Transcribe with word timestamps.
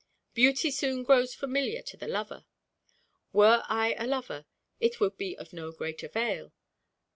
"Beauty 0.33 0.71
soon 0.71 1.03
grows 1.03 1.35
familiar 1.35 1.83
to 1.83 1.95
the 1.95 2.07
lover." 2.07 2.45
Were 3.33 3.63
I 3.69 3.93
a 3.99 4.07
lover, 4.07 4.47
it 4.79 4.99
would 4.99 5.15
be 5.15 5.37
of 5.37 5.53
no 5.53 5.71
great 5.71 6.01
avail. 6.01 6.51